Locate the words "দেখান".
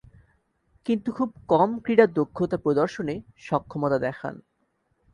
3.99-4.35